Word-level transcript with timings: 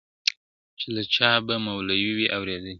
چي 0.79 0.87
له 0.95 1.03
چا 1.15 1.31
به 1.47 1.55
مولوي 1.65 2.11
وي 2.17 2.27
اورېدلې٫ 2.35 2.67